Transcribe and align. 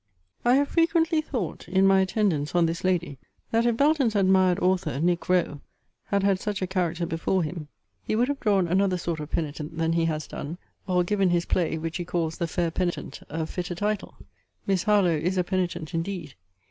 I 0.43 0.55
have 0.55 0.69
frequently 0.69 1.21
thought, 1.21 1.67
in 1.67 1.85
my 1.85 1.99
attendance 2.01 2.55
on 2.55 2.65
this 2.65 2.83
lady, 2.83 3.19
that 3.51 3.67
if 3.67 3.77
Belton's 3.77 4.15
admired 4.15 4.57
author, 4.57 4.99
Nic. 4.99 5.29
Rowe, 5.29 5.61
had 6.05 6.23
had 6.23 6.39
such 6.39 6.59
a 6.63 6.65
character 6.65 7.05
before 7.05 7.43
him, 7.43 7.67
he 8.01 8.15
would 8.15 8.27
have 8.27 8.39
drawn 8.39 8.67
another 8.67 8.97
sort 8.97 9.19
of 9.19 9.29
penitent 9.29 9.77
than 9.77 9.93
he 9.93 10.05
has 10.05 10.25
done, 10.25 10.57
or 10.87 11.03
given 11.03 11.29
his 11.29 11.45
play, 11.45 11.77
which 11.77 11.97
he 11.97 12.03
calls 12.03 12.39
The 12.39 12.47
Fair 12.47 12.71
Penitent, 12.71 13.21
a 13.29 13.45
fitter 13.45 13.75
title. 13.75 14.15
Miss 14.65 14.81
Harlowe 14.81 15.17
is 15.17 15.37
a 15.37 15.43
penitent 15.43 15.93
indeed! 15.93 16.33